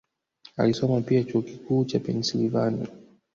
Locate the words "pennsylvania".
1.99-2.87